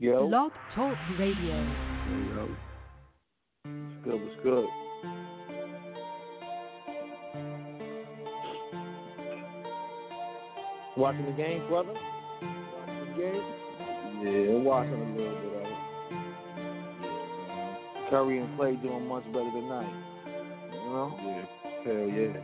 [0.00, 0.28] Yo.
[0.28, 1.34] Blog Talk Radio.
[1.34, 2.48] Yo.
[3.64, 4.22] What's good?
[4.22, 4.66] It's good?
[10.96, 11.94] Watching the game, brother?
[12.78, 13.42] Watching the game?
[14.22, 15.78] Yeah, I'm watching a little bit of it.
[18.10, 19.92] Curry and Clay doing much better tonight.
[20.74, 21.08] You know?
[21.24, 21.44] Yeah,
[21.84, 22.38] hell yeah.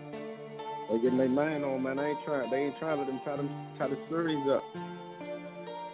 [0.91, 1.97] They getting their man on, man.
[1.99, 2.51] They ain't trying.
[2.51, 3.49] They ain't trying to let them try to
[3.79, 4.65] tie the series up.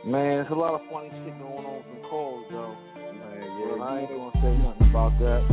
[0.04, 2.74] Man, there's a lot of funny shit going on from calls, though.
[2.96, 3.84] Man, Yeah, yeah.
[3.84, 5.44] I ain't gonna say nothing about that.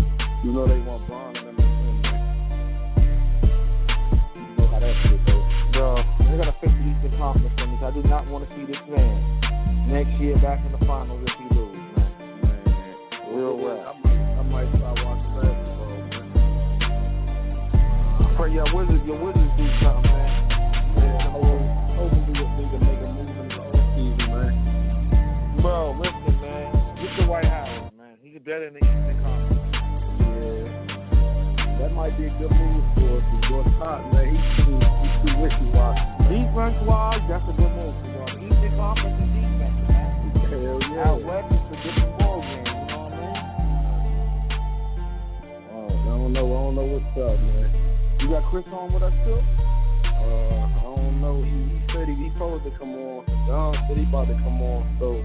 [0.44, 2.16] you know they want Bron and them to win, man.
[4.40, 5.44] You know how that shit goes.
[5.76, 7.76] Bro, they're gonna fix the Eastern Conference for me.
[7.84, 9.20] I do not want to see this man
[9.92, 12.08] next year back in the finals if he loses, man.
[12.72, 12.95] Man,
[13.36, 14.00] Real rap.
[14.00, 16.23] I might, I might start watching basketball, man.
[18.23, 20.17] I pray your Wizards, your Wizards do something, man.
[48.63, 49.38] Chris on with us too?
[49.38, 51.44] Uh, I don't know.
[51.45, 53.23] He, said he, he supposed to come on.
[53.45, 54.81] John said he about to come on.
[54.97, 55.22] So,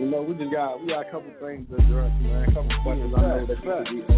[0.00, 2.48] you know, we just got we got a couple things to address, man.
[2.48, 4.16] A couple questions I know that Facts, people be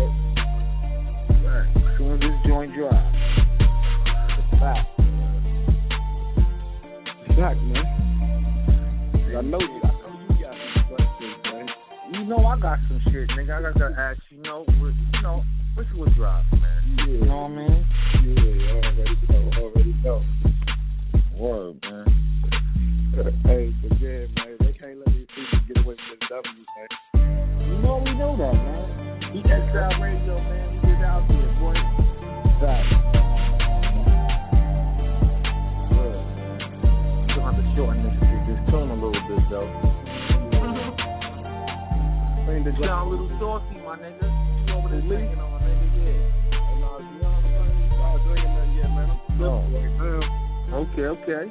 [1.51, 1.75] asked.
[1.75, 3.03] As soon as this joint drops.
[4.39, 4.87] It's fact.
[7.35, 7.83] Fact, man.
[9.27, 9.83] I know you.
[9.83, 11.67] I know you got some questions, man.
[12.15, 13.59] You know I got some shit, nigga.
[13.59, 15.43] I got to ask you, know, you know,
[15.75, 16.97] what's what drop, man?
[16.99, 17.07] Yeah.
[17.07, 17.87] You know what I mean?
[18.25, 18.42] Yeah,
[42.93, 44.21] Sound a little saucy, my nigga.
[44.69, 46.13] You over there drinking on, nigga, yeah.
[46.53, 49.09] And uh, to be I ain't started drinking nothing yet, man.
[49.09, 49.65] I'm Oh.
[49.65, 50.85] right.
[50.93, 51.45] Okay, okay.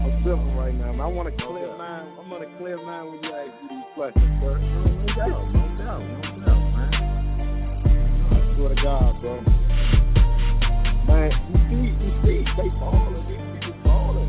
[0.00, 0.96] I'm sipping right now.
[0.96, 1.00] Man.
[1.04, 1.76] I want to clear Okay.
[1.76, 2.08] mine.
[2.16, 4.56] I'm gonna clear mine when you ask me these questions, sir.
[4.56, 6.92] No doubt, no doubt, no doubt, man.
[8.32, 9.44] I swear to God, bro.
[11.04, 13.28] Man, you see, you see, they balling.
[13.28, 14.28] These people balling.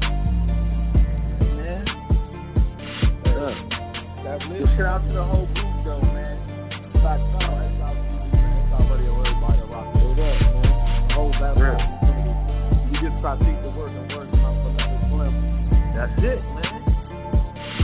[1.56, 1.88] Man.
[3.32, 3.56] Yeah.
[4.28, 6.38] That So shout out to the whole group, man.
[7.02, 8.70] like, no, that's our TV, man.
[8.70, 9.18] That's our radio.
[9.18, 10.70] Everybody rock it up, man.
[11.08, 11.74] The whole battle Real.
[11.74, 12.38] rap community.
[12.92, 15.34] We just the work and work from another slim.
[15.98, 16.86] That's it, man.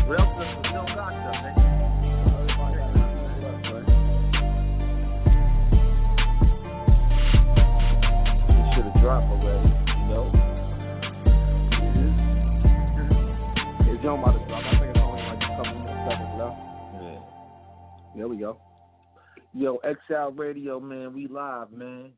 [0.05, 1.57] What else is we don't got stuff, man.
[2.37, 3.81] Everybody got to do what's up, man.
[8.45, 10.29] It should have dropped already, you know.
[13.89, 14.36] It's John about
[18.17, 18.57] There we go.
[19.53, 22.11] Yo, XL Radio, man, we live, man.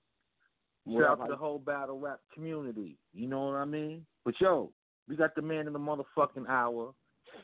[0.88, 2.98] Shout out to the whole battle rap community.
[3.14, 4.06] You know what I mean?
[4.24, 4.72] But yo,
[5.10, 6.94] we got the man in the motherfucking hour.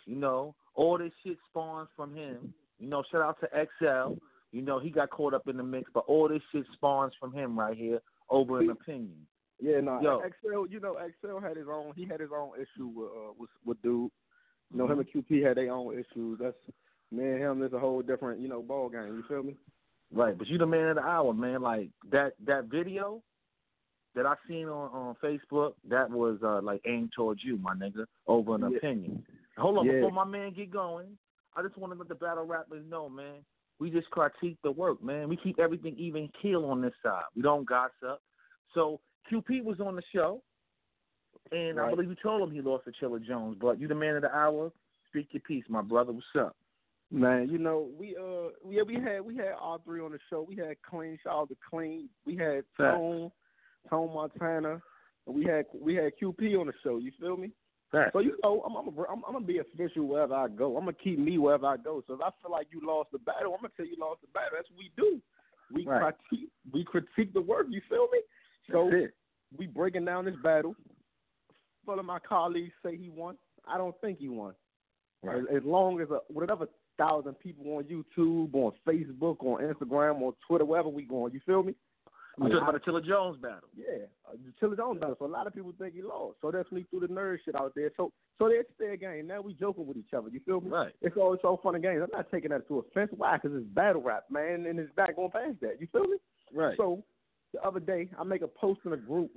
[0.06, 2.54] You know, all this shit spawns from him.
[2.80, 4.14] You know, shout out to XL.
[4.54, 7.34] You know, he got caught up in the mix, but all this shit spawns from
[7.34, 8.00] him right here
[8.30, 9.28] over an opinion.
[9.60, 10.00] Yeah, no.
[10.02, 10.72] XL.
[10.72, 11.92] You know, XL had his own.
[11.98, 14.12] He had his own issue with uh, with, with dude.
[14.72, 16.40] You know, him and QP had their own issues.
[16.42, 16.56] That's
[17.12, 17.64] me and him.
[17.64, 19.16] Is a whole different, you know, ball game.
[19.16, 19.56] You feel me?
[20.14, 21.62] Right, but you the man of the hour, man.
[21.62, 23.22] Like that that video
[24.16, 28.06] that I seen on on Facebook, that was uh like aimed towards you, my nigga,
[28.28, 28.78] over an Yeah.
[28.78, 29.26] opinion.
[29.58, 29.94] Hold on, Yeah.
[29.94, 31.18] before my man get going,
[31.56, 33.46] I just want to let the battle rappers know, man.
[33.80, 35.28] We just critique the work, man.
[35.28, 37.24] We keep everything even keel on this side.
[37.36, 38.22] We don't gossip.
[38.74, 40.42] So QP was on the show,
[41.52, 43.58] and I believe you told him he lost to Chilla Jones.
[43.60, 44.72] But you the man of the hour.
[45.10, 46.12] Speak your piece, my brother.
[46.12, 46.56] What's up?
[47.12, 50.46] Man, you know, we uh, yeah, we had we had all three on the show.
[50.48, 52.10] We had Clean, shout out to Clean.
[52.26, 52.64] We had.
[52.78, 53.32] Tone,
[53.90, 54.82] Tone Montana.
[55.28, 56.98] And we had we had QP on the show.
[56.98, 57.52] You feel me?
[58.12, 60.76] So you know, I'm I'm, a, I'm I'm gonna be official wherever I go.
[60.76, 62.04] I'm gonna keep me wherever I go.
[62.08, 64.28] So if I feel like you lost the battle, I'm gonna tell you lost the
[64.34, 64.52] battle.
[64.56, 65.22] That's what we do.
[65.74, 66.14] We Right.
[66.28, 67.68] critique we critique the work.
[67.70, 68.22] You feel me?
[68.72, 68.92] So
[69.58, 70.76] we breaking down this battle.
[71.86, 73.38] One of my colleagues say he won.
[73.68, 74.56] I don't think he won.
[75.24, 75.38] Right.
[75.38, 80.34] As, as long as a, whatever thousand people on YouTube, on Facebook, on Instagram, on
[80.48, 81.76] Twitter, wherever we going, you feel me?
[82.38, 83.70] Mean, talking about the Chilla Jones battle.
[83.78, 85.16] Yeah, uh, the Jones battle.
[85.18, 86.38] So a lot of people think he lost.
[86.42, 87.92] So that's me through the nerd shit out there.
[87.96, 89.28] So so it's fair game.
[89.28, 90.28] Now we joking with each other.
[90.28, 90.70] You feel me?
[90.70, 90.92] Right.
[91.02, 92.02] It's all it's all fun and games.
[92.04, 93.12] I'm not taking that to offense.
[93.16, 93.38] Why?
[93.38, 95.80] Because it's battle rap, man, and it's not going past that.
[95.80, 96.18] You feel me?
[96.54, 96.76] Right.
[96.76, 97.04] So
[97.54, 99.32] the other day, I make a post in a group.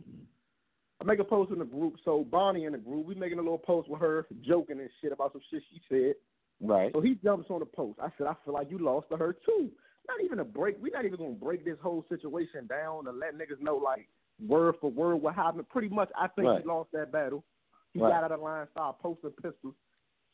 [1.00, 1.94] I make a post in the group.
[2.05, 5.12] So Bonnie in the group, we making a little post with her, joking and shit
[5.12, 6.14] about some shit she said.
[6.60, 6.93] Right.
[6.93, 7.99] So he jumps on the post.
[8.02, 9.70] I said, I feel like you lost to her too.
[10.08, 10.76] Not even a break.
[10.81, 14.08] We're not even gonna break this whole situation down and let niggas know like
[14.46, 15.69] word for word what happened.
[15.69, 16.62] Pretty much, I think Right.
[16.62, 17.44] he lost that battle.
[17.93, 18.10] He Right.
[18.10, 19.75] got out of line, started posting pistols.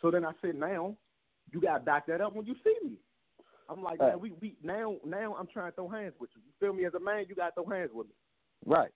[0.00, 0.96] So then I said, now
[1.50, 2.98] you got to back that up when you see me.
[3.68, 4.10] I'm like, Right.
[4.10, 6.42] man, we we now now I'm trying to throw hands with you.
[6.44, 6.84] You feel me?
[6.84, 8.14] As a man, you got to throw hands with me.
[8.66, 8.92] Right.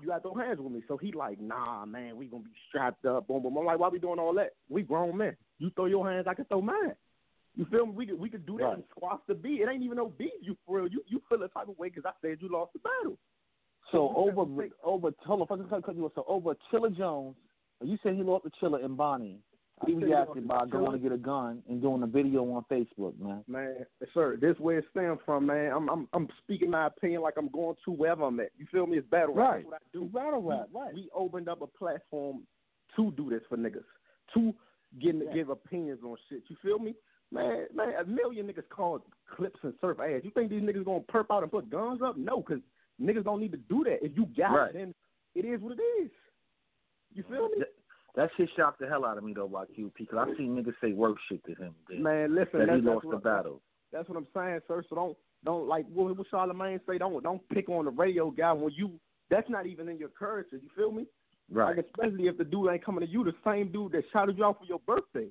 [0.00, 0.82] You got to throw hands with me.
[0.88, 3.28] So he like, nah, man, we gonna be strapped up.
[3.28, 3.56] Boom, boom.
[3.56, 4.54] I'm like, why we doing all that?
[4.68, 5.36] We grown men.
[5.62, 6.94] You throw your hands, I can throw mine.
[7.54, 7.92] You feel me?
[7.92, 8.74] We could we could do that Right.
[8.74, 9.60] and squash the beat.
[9.60, 10.32] It ain't even no beef.
[10.40, 10.88] You for real?
[10.88, 13.16] You you feel the type of way because I said you lost the battle.
[13.92, 14.40] So So over
[14.82, 16.12] over hold on, if I cut you off.
[16.16, 17.36] So over Chilla Jones,
[17.80, 19.38] you said he lost the Chilla and Bonnie.
[19.86, 21.80] He I said was he lost asking to about going to get a gun and
[21.80, 23.44] doing a video on Facebook, man.
[23.46, 25.72] Man, sir, this where it stems from, man.
[25.72, 28.50] I'm I'm I'm speaking my opinion like I'm going to wherever I'm at.
[28.58, 28.96] You feel me?
[28.98, 29.48] It's battle rap.
[29.50, 29.56] Right.
[29.58, 30.04] That's what I do.
[30.06, 30.94] Battle rap, right.
[30.94, 32.42] We opened up a platform
[32.96, 33.84] to do this for niggas.
[34.34, 34.54] To
[35.00, 35.32] get Yeah.
[35.32, 36.42] give opinions on shit.
[36.48, 36.94] You feel me?
[37.30, 39.04] Man, man, a million niggas call
[39.34, 40.20] clips and surf ass.
[40.22, 42.16] You think these niggas gonna perp out and put guns up?
[42.16, 42.60] No, because
[43.00, 44.04] niggas don't need to do that.
[44.04, 44.70] If you got Right.
[44.70, 44.94] it, then
[45.34, 46.10] it is what it is.
[47.14, 47.56] You feel me?
[47.58, 47.68] That,
[48.14, 50.74] that shit shocked the hell out of me though by QP because I seen niggas
[50.80, 51.74] say worse shit to him.
[51.88, 53.62] Dude, Man, listen, that that's, he lost the battle.
[53.92, 54.82] That's what I'm saying, sir.
[54.88, 56.98] So don't don't like what, what Charlemagne say.
[56.98, 58.92] Don't don't pick on the radio guy when you.
[59.30, 60.56] That's not even in your character.
[60.56, 61.06] You feel me?
[61.50, 61.76] Right.
[61.76, 64.44] Like especially if the dude ain't coming to you, the same dude that shouted you
[64.44, 65.28] out for your birthday,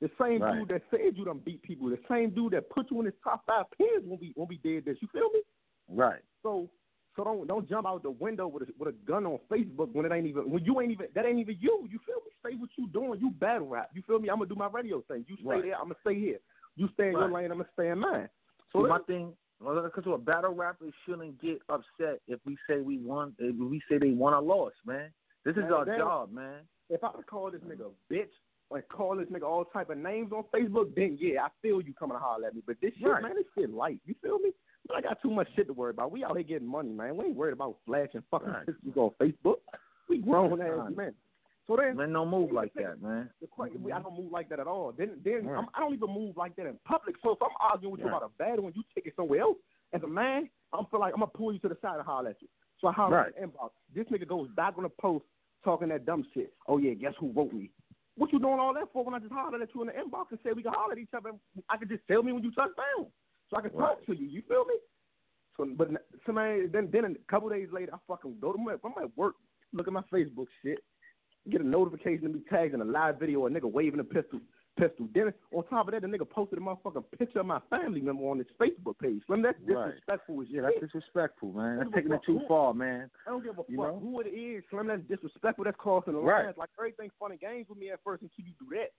[0.00, 0.58] the same Right.
[0.58, 3.14] dude that said you done beat people, the same dude that put you in his
[3.22, 4.98] top five pins when we when we did this.
[5.00, 5.42] You feel me?
[5.88, 6.22] Right.
[6.42, 6.68] So
[7.16, 10.04] so don't don't jump out the window with a with a gun on Facebook when
[10.04, 11.88] it ain't even when you ain't even that ain't even you.
[11.90, 12.32] You feel me?
[12.40, 13.20] Stay what you doing.
[13.20, 13.90] You battle rap.
[13.94, 14.28] You feel me?
[14.28, 15.24] I'm gonna do my radio thing.
[15.28, 15.62] You stay Right.
[15.62, 15.76] there.
[15.76, 16.38] I'm gonna stay here.
[16.76, 17.50] You stay in your lane.
[17.50, 18.28] I'm gonna stay in mine.
[18.72, 23.34] So my thing, because a battle rappers shouldn't get upset if we say we won,
[23.38, 25.10] if we say they won or lost, man.
[25.44, 25.98] This is Man, our damn.
[25.98, 26.60] job, man.
[26.90, 28.28] if I would call this nigga a bitch
[28.70, 31.92] or call this nigga all type of names on Facebook, then yeah, I feel you
[31.94, 32.62] coming to holler at me.
[32.66, 33.22] But this shit, Right.
[33.22, 34.00] man, this shit light.
[34.06, 34.52] You feel me?
[34.86, 36.12] But I got too much shit to worry about.
[36.12, 37.16] We out here getting money, man.
[37.16, 38.66] We ain't worried about flashing fucking Right.
[38.66, 39.56] pictures on Facebook.
[40.08, 40.96] We grown ass Right.
[40.96, 41.14] men.
[41.66, 43.30] So then, Men don't move like that, man.
[43.40, 44.92] the question, we, I don't move like that at all.
[44.92, 45.58] Then, then Right.
[45.58, 47.16] I'm, I don't even move like that in public.
[47.22, 49.56] So if I'm arguing with you about a battle and you take it somewhere else,
[49.94, 52.30] as a man, I'm feel like I'm gonna pull you to the side and holler
[52.30, 52.48] at you.
[52.80, 53.28] So I holler Right.
[53.28, 53.70] at the inbox.
[53.94, 55.24] This nigga goes back on the post
[55.64, 56.52] talking that dumb shit.
[56.68, 57.70] Oh yeah, guess who wrote me?
[58.16, 60.26] What you doing all that for when I just hollered at you in the inbox
[60.30, 61.30] and said we can holler at each other?
[61.68, 63.06] I could just tell me when you touch down,
[63.50, 64.26] so I can talk to you.
[64.26, 64.74] You feel me?
[65.56, 65.88] So, but
[66.26, 69.34] somebody then then a couple days later, I fucking go to my I'm at work,
[69.72, 70.78] look at my Facebook shit,
[71.50, 74.40] get a notification to be tagged in a live video, a nigga waving a pistol.
[74.76, 75.08] Pistol.
[75.52, 78.38] On top of that, the nigga posted a motherfucking picture of my family member on
[78.38, 79.22] his Facebook page.
[79.26, 79.86] Slim, that's Right.
[79.86, 80.80] disrespectful as Yeah, shit.
[80.80, 81.78] that's disrespectful, man.
[81.78, 83.08] That's taking it too who- far, man.
[83.26, 83.98] I don't give a fuck know?
[84.00, 84.88] who it is, Slim.
[84.88, 85.64] That's disrespectful.
[85.64, 86.46] That's crossing the Right.
[86.46, 86.56] lines.
[86.56, 88.90] Like everything fun and games with me at first until you do that.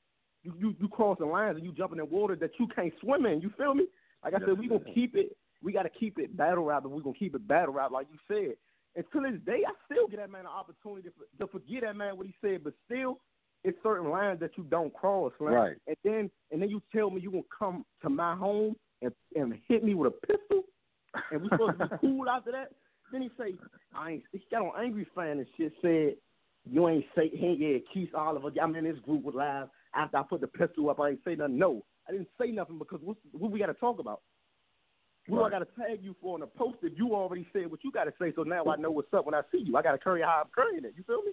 [0.44, 3.42] You you you crossing lines and you jumping in water that you can't swim in.
[3.42, 3.88] You feel me?
[4.24, 5.36] Like I Yes, said, we gonna keep it.
[5.62, 8.20] We gotta keep it battle rap, and we gonna keep it battle rap, like you
[8.28, 8.56] said.
[8.96, 11.96] And to this day, I still get that man an opportunity to, to forget that
[11.98, 13.20] man what he said, but still,
[13.66, 15.54] it's certain lines that you don't cross, Slim.
[15.54, 15.78] Right.
[15.88, 19.54] And then and then you tell me you gonna come to my home and and
[19.68, 20.64] hit me with a pistol,
[21.32, 22.72] and we supposed to be cool after that.
[23.12, 23.56] Then he say,
[23.96, 24.24] I ain't.
[24.32, 25.74] He got on angry fan and shit.
[25.82, 26.16] Said
[26.70, 28.50] you ain't say he ain't yeah, Keith Oliver.
[28.62, 29.68] I'm in this group with live.
[29.96, 31.58] After I put the pistol up, I ain't say nothing.
[31.58, 34.22] No, I didn't say nothing because what's, what we got to talk about?
[35.28, 35.48] What Right.
[35.54, 37.92] I got to tag you for on the post if you already said what you
[37.92, 38.32] got to say?
[38.36, 39.76] So now I know what's up when I see you.
[39.76, 40.94] I got to carry how I'm carrying it.
[40.96, 41.32] You feel me?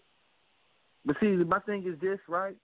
[1.04, 2.56] But see, my thing is this, right?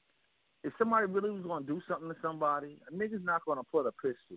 [0.64, 3.92] If somebody really was gonna do something to somebody, a nigga's not gonna put a
[3.92, 4.37] pistol.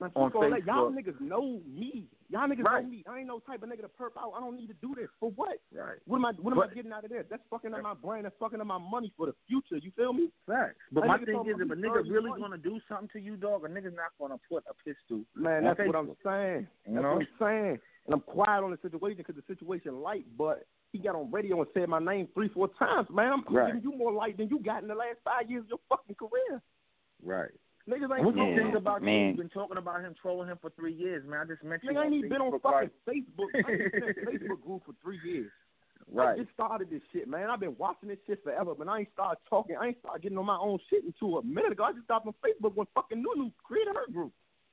[0.00, 0.66] Man, On all that.
[0.66, 2.08] Y'all niggas know me.
[2.28, 2.82] Y'all niggas Right.
[2.82, 3.04] know me.
[3.06, 4.32] I ain't no type of nigga to perp out.
[4.36, 5.60] I don't need to do this for what?
[5.72, 5.98] Right.
[6.06, 6.32] What am I?
[6.32, 7.24] What am But- I getting out of this?
[7.28, 8.24] That's fucking up my brain.
[8.24, 9.76] That's fucking up my money for the future.
[9.76, 10.32] You feel me?
[10.46, 10.74] Facts.
[10.90, 12.42] But That my thing is, if a nigga really money.
[12.42, 15.24] gonna do something to you, dog, a nigga's not gonna put a pistol.
[15.36, 16.66] Man, that's what I'm saying.
[16.86, 17.12] You That's know?
[17.14, 17.80] what I'm saying.
[18.06, 21.58] And I'm quiet on the situation because the situation light, but he got on radio
[21.60, 23.08] and said my name three, four times.
[23.10, 23.68] Man, I'm Right.
[23.74, 26.16] giving you more light than you got in the last five years of your fucking
[26.16, 26.60] career.
[27.22, 27.50] Right.
[27.88, 29.14] Niggas ain't Yeah, thing about man.
[29.20, 29.26] you?
[29.28, 31.40] You've been talking about him, trolling him for three years, man.
[31.40, 31.90] I just met you.
[31.90, 33.48] Nigga ain't even been on fucking Facebook.
[33.54, 35.50] I ain't been Facebook group for three years.
[36.10, 36.34] Right.
[36.34, 37.48] I just started this shit, man.
[37.48, 39.76] I've been watching this shit forever, but I ain't started talking.
[39.80, 41.84] I ain't started getting on my own shit until a minute ago.
[41.84, 44.32] I just stopped on Facebook when fucking Nunu created her group.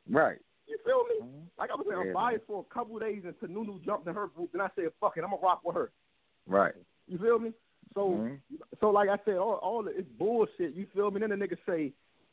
[0.09, 0.37] Right.
[0.67, 1.15] You feel me?
[1.21, 1.47] Mhm.
[1.57, 4.07] Like I was saying, Yeah, I'm biased for a couple of days until Nunu jumped
[4.07, 5.91] in her group, and I said, "Fuck it, I'm gonna rock with her."
[6.47, 6.75] Right.
[7.07, 7.53] You feel me?
[7.93, 8.39] So, Mhm.
[8.79, 10.73] so like I said, all all the, it's bullshit.
[10.73, 11.19] You feel me?
[11.19, 11.91] Then the nigga say,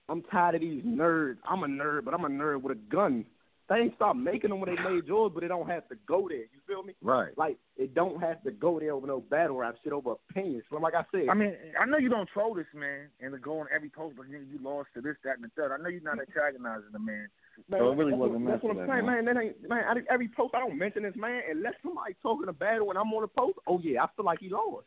[0.09, 1.39] "I'm tired of these nerds.
[1.45, 3.25] I'm a nerd, but I'm a nerd with a gun."
[3.69, 6.29] They ain't stop making them when they made yours, but it don't have to go
[6.29, 6.39] there.
[6.39, 6.95] You feel me?
[7.03, 7.37] Right.
[7.37, 10.63] Like it don't have to go there over no battle rap shit over opinions.
[10.71, 13.39] So like I said, I mean, I know you don't troll this man and to
[13.39, 15.73] go on every post, but nigga, you lost to this, that, and the third.
[15.73, 17.29] I know you're not antagonizing the man.
[17.69, 19.25] Man, So it really that's wasn't meant what I'm for saying, that, man.
[19.25, 19.85] That ain't man.
[19.89, 23.13] I, every post I don't mention this man unless somebody talking a battle and I'm
[23.13, 23.59] on the post.
[23.67, 24.87] Oh yeah, I feel like he lost.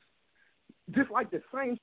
[0.91, 1.77] Just like the same.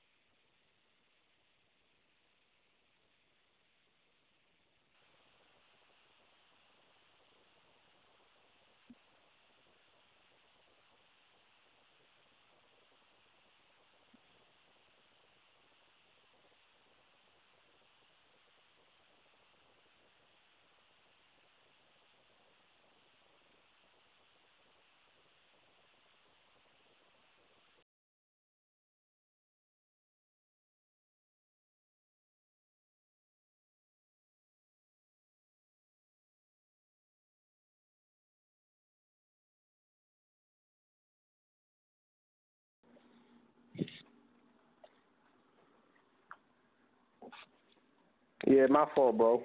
[48.47, 49.43] Yeah, my fault, bro.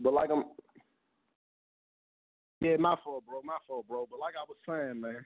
[0.00, 0.44] But like I'm.
[2.60, 3.40] Yeah, my fault, bro.
[3.44, 4.08] My fault, bro.
[4.10, 5.24] But like I was saying, man,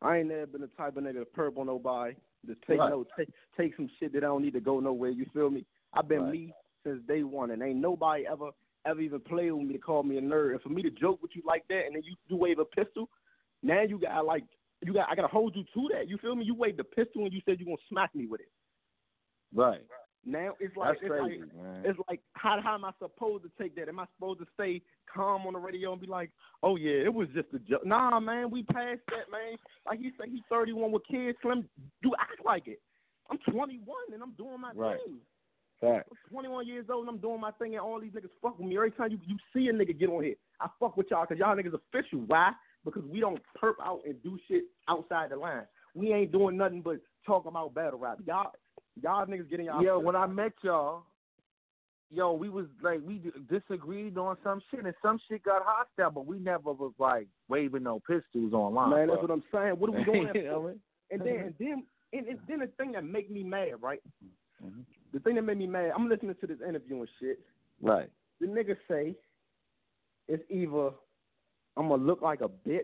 [0.00, 2.14] I ain't never been the type of nigga to perp on nobody.
[2.46, 2.90] To take Right.
[2.90, 5.10] no take take some shit that I don't need to go nowhere.
[5.10, 5.66] You feel me?
[5.92, 6.32] I've been Right.
[6.32, 6.54] me
[6.84, 8.50] since day one, and ain't nobody ever
[8.84, 10.52] ever even played with me to call me a nerd.
[10.52, 12.64] And for me to joke with you like that, and then you you wave a
[12.64, 13.10] pistol,
[13.62, 14.44] now you got like
[14.80, 16.08] you got I gotta hold you to that.
[16.08, 16.44] You feel me?
[16.44, 18.52] You waved the pistol and you said you gonna smack me with it.
[19.52, 19.82] Right.
[20.28, 21.82] Now it's like That's it's crazy, like man.
[21.84, 23.88] it's like how how am I supposed to take that?
[23.88, 26.30] Am I supposed to stay calm on the radio and be like,
[26.64, 27.86] oh yeah, it was just a joke?
[27.86, 29.56] Nah, man, we passed that, man.
[29.86, 31.38] Like he said, he's 31 with kids.
[31.42, 31.68] Slim,
[32.02, 32.80] do act like it.
[33.30, 33.80] I'm 21
[34.12, 34.98] and I'm doing my Right.
[35.06, 35.18] thing.
[35.80, 36.08] Fact.
[36.10, 38.66] I'm 21 years old and I'm doing my thing, and all these niggas fuck with
[38.66, 38.76] me.
[38.76, 41.38] Every time you you see a nigga get on here, I fuck with y'all because
[41.38, 42.20] y'all niggas official.
[42.26, 42.52] Why?
[42.84, 45.66] Because we don't perp out and do shit outside the line.
[45.94, 48.18] We ain't doing nothing but talk about battle rap.
[48.26, 48.52] Y'all,
[49.02, 49.82] y'all niggas getting y'all.
[49.82, 51.04] Yo, when I met y'all,
[52.10, 56.26] yo, we was like we disagreed on some shit, and some shit got hostile, but
[56.26, 58.90] we never was like waving no pistols online.
[58.90, 59.74] Man, that's what I'm saying.
[59.78, 60.30] What are we doing?
[60.34, 60.80] You know what I mean?
[61.10, 64.00] and then, and then, and, and then the thing that make me mad, right?
[64.64, 64.84] Mhm.
[65.12, 65.92] The thing that made me mad.
[65.94, 67.40] I'm listening to this interview and shit.
[67.80, 68.10] Right.
[68.40, 69.14] The nigga say
[70.28, 70.90] it's either
[71.76, 72.82] I'm gonna look like a bitch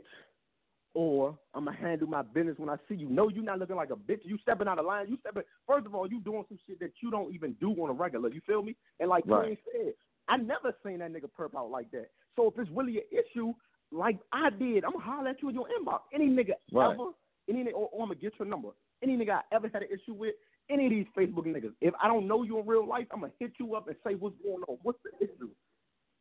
[0.95, 3.09] or I'm gonna handle my business when I see you.
[3.09, 4.21] No, you're not looking like a bitch.
[4.25, 5.07] You stepping out of line.
[5.09, 5.43] You stepping.
[5.67, 8.29] First of all, you doing some shit that you don't even do on a regular.
[8.29, 8.77] You feel me?
[9.01, 9.45] And like Right.
[9.45, 9.95] Queen said,
[10.29, 12.11] I never seen that nigga perp out like that.
[12.37, 13.53] So if it's really an issue,
[13.91, 16.01] like I did, I'm gonna holler at you in your inbox.
[16.13, 16.93] Any nigga Right.
[16.93, 17.11] ever,
[17.49, 18.71] any nigga, or, or I'm gonna get your number.
[19.03, 20.35] Any nigga I ever had an issue with,
[20.71, 21.75] any of these Facebook niggas.
[21.81, 24.15] If I don't know you in real life, I'm gonna hit you up and say
[24.15, 24.79] what's going on.
[24.83, 25.51] What's the issue?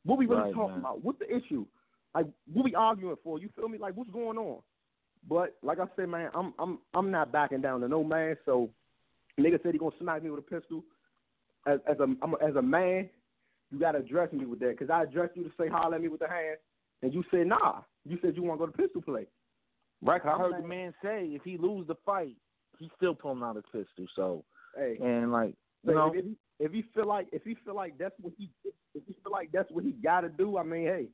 [0.03, 0.79] What we really Right, talking man.
[0.79, 1.03] about?
[1.03, 1.65] What's the issue?
[2.13, 3.39] Like what we arguing for?
[3.39, 3.77] You feel me?
[3.77, 4.61] Like what's going on?
[5.29, 8.35] But like I said, man, I'm I'm I'm not backing down to no man.
[8.45, 8.69] So
[9.39, 10.83] nigga said he gonna smack me with a pistol.
[11.67, 13.09] As as a I'm a, as a man,
[13.71, 16.07] you gotta address me with that because I addressed you to say holler at me
[16.09, 16.57] with the hand,
[17.01, 17.81] and you said nah.
[18.03, 19.27] You said you want to go to pistol play.
[20.01, 20.21] Right.
[20.21, 22.35] 'cause I I'm heard the man say if he lose the fight,
[22.79, 24.07] he's still pulling out his pistol.
[24.15, 24.43] So
[24.75, 25.53] Hey, and like
[25.85, 28.33] So you know, if, he, if he feel like if he feel like that's what
[28.37, 28.49] he
[28.95, 31.07] if he feel like that's what he got to do, I mean, hey.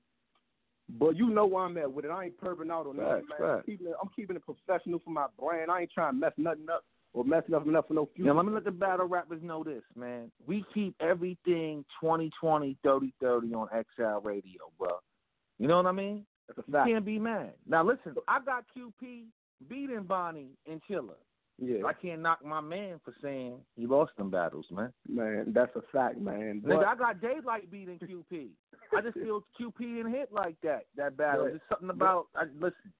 [0.89, 2.12] But you know where I'm at with it.
[2.12, 3.50] I ain't perving out on nothing, man.
[3.58, 5.70] I'm keeping, it, I'm keeping it professional for my brand.
[5.70, 8.27] I ain't trying to mess nothing up or mess nothing up for no future.
[8.27, 10.32] Now, let me let the battle rappers know this, man.
[10.46, 14.89] We keep everything 2020, 30, 30 on XL Radio, bro.
[15.60, 16.25] You know what I mean?
[16.48, 16.88] That's a You fact.
[16.89, 17.53] can't be mad.
[17.67, 19.24] Now, listen, I got QP
[19.67, 21.15] beating Bonnie and Chilla.
[21.59, 24.93] Yeah, I can't knock my man for saying he lost them battles, man.
[25.09, 26.61] man, that's a fact, man.
[26.63, 28.49] Nigga, I got Daylyt beating QP.
[28.95, 31.45] I just feel QP didn't hit like that, that battle.
[31.45, 31.49] Right.
[31.53, 32.93] There's something about, I, listen,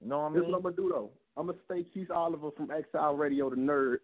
[0.00, 0.44] you know what I this mean?
[0.44, 1.10] is what I'm gonna do though.
[1.36, 3.96] I'm gonna stay Keith Oliver from Exile Radio, the nerd,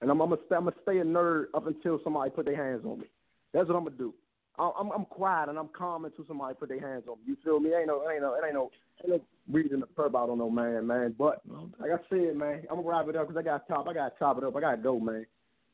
[0.00, 2.56] and I'm, I'm gonna stay, I'm gonna stay a nerd up until somebody put their
[2.56, 3.06] hands on me.
[3.52, 4.14] That's what I'm gonna do.
[4.58, 7.24] I- I'm I'm quiet and I'm calm until somebody put their hands on me.
[7.26, 7.74] You feel me?
[7.74, 8.70] Ain't no ain't no it ain't no
[9.06, 11.14] no reason to perp out on no man, man.
[11.18, 11.42] But
[11.80, 13.88] like I said, man, I'm gonna wrap it up because I got top.
[13.88, 14.56] I got to top it up.
[14.56, 15.26] I gotta go, man.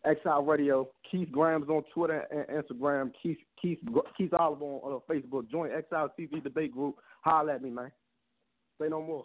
[0.05, 3.13] Exile Radio, Keith Graham's on Twitter and Instagram.
[3.23, 3.79] Keith Keith
[4.17, 5.51] Keith Oliver on, on Facebook.
[5.51, 6.97] Join Exile TV debate group.
[7.23, 7.91] Holler at me, man.
[8.81, 9.25] Say no more.